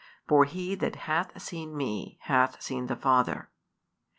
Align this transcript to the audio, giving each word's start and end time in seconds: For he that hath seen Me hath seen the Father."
For 0.27 0.45
he 0.45 0.73
that 0.73 0.95
hath 1.05 1.39
seen 1.39 1.77
Me 1.77 2.17
hath 2.23 2.59
seen 2.59 2.87
the 2.87 2.95
Father." 2.95 3.51